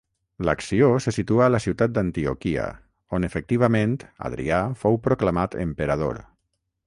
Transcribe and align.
L'acció 0.47 0.87
se 1.05 1.11
situa 1.17 1.43
a 1.47 1.49
la 1.55 1.59
ciutat 1.65 1.93
d'Antioquia, 1.97 2.63
on 3.19 3.29
efectivament 3.29 3.95
Adrià 4.31 4.63
fou 4.85 4.97
proclamat 5.09 5.59
emperador. 5.67 6.21